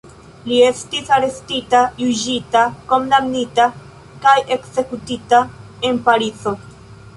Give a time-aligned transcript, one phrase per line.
[0.51, 2.63] Li estis arestita, juĝita,
[2.93, 3.69] kondamnita
[4.25, 5.45] kaj ekzekutita
[5.93, 6.59] en Parizo.